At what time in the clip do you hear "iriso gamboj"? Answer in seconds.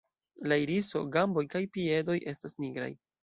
0.61-1.45